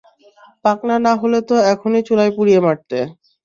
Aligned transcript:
পাকনা 0.65 0.95
না 1.05 1.13
হলে 1.21 1.39
তো 1.49 1.55
এখনই 1.73 2.01
চুলোয় 2.07 2.31
পুড়িয়ে 2.35 2.59
মারতে। 2.65 2.97